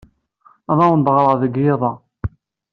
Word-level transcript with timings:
Ad 0.71 0.79
awen-d-ɣreɣ 0.85 1.33
deg 1.41 1.53
yiḍ-a. 1.61 1.91